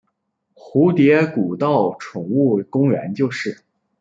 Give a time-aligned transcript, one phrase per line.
[0.55, 3.61] 蝴蝶谷道宠物公园就是。